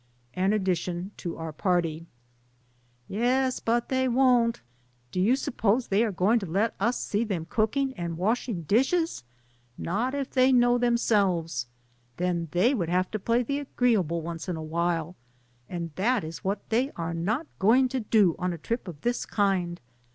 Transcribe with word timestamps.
AN 0.33 0.51
ADDITION 0.51 1.11
TO 1.15 1.37
OUR 1.37 1.53
PARTY. 1.53 2.07
"Yes, 3.07 3.59
but 3.59 3.89
they 3.89 4.07
won't; 4.07 4.61
do 5.11 5.21
you 5.21 5.35
suppose 5.35 5.85
they 5.89 6.03
are 6.03 6.11
going 6.11 6.39
to 6.39 6.47
let 6.47 6.73
us 6.79 6.97
see 6.97 7.23
them 7.23 7.45
cooking 7.47 7.93
and 7.93 8.17
washing 8.17 8.63
dishes? 8.63 9.23
Not 9.77 10.15
if 10.15 10.31
they 10.31 10.51
know 10.51 10.79
them 10.79 10.97
selves. 10.97 11.67
Then 12.17 12.47
they 12.49 12.73
would 12.73 12.89
have 12.89 13.11
to 13.11 13.19
play 13.19 13.43
the 13.43 13.57
14 13.57 13.57
DAYS 13.57 13.59
ON 13.59 13.59
THE 13.59 13.65
ROAD. 13.67 13.73
agreeable 13.75 14.21
once 14.23 14.49
in 14.49 14.55
a 14.55 14.63
while, 14.63 15.15
and 15.69 15.91
that 15.97 16.23
is 16.23 16.43
what 16.43 16.67
they 16.71 16.89
are 16.95 17.13
not 17.13 17.45
going 17.59 17.87
to 17.89 17.99
do 17.99 18.35
on 18.39 18.53
a 18.53 18.57
trip 18.57 18.87
of 18.87 19.01
this 19.01 19.27
kind. 19.27 19.79